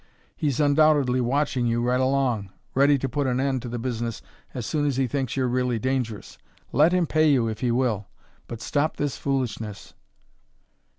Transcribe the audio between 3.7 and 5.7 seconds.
business as soon as he thinks you're